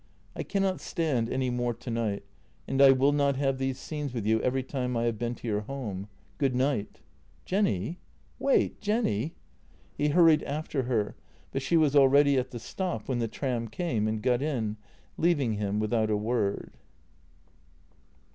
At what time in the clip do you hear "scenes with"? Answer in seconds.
3.77-4.25